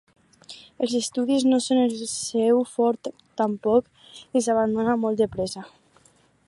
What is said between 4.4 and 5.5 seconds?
els abandona molt de